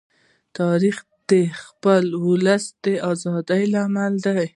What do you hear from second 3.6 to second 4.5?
لامل دی.